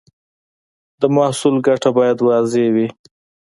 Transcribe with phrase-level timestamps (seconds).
[1.01, 2.87] د محصول ګټه باید واضح وي.